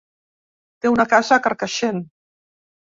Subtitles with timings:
[0.81, 2.05] Té una casa a Carcaixent.